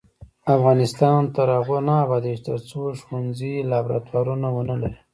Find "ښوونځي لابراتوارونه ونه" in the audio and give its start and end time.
3.03-4.75